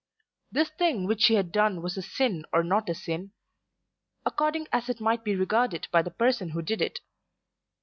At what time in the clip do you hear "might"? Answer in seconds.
4.99-5.23